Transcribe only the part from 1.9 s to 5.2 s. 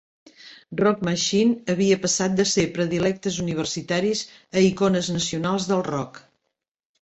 passat de ser "predilectes universitaris" a icones